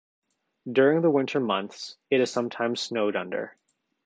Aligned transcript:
During 0.71 1.01
the 1.01 1.11
winter 1.11 1.39
months 1.39 1.95
it 2.09 2.21
is 2.21 2.31
sometimes 2.31 2.79
snowed 2.81 3.15
under. 3.15 3.55